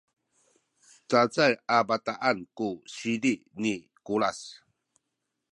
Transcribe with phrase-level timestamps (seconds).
[1.09, 3.73] cacay a bataan ku sizi ni
[4.05, 4.39] Kulas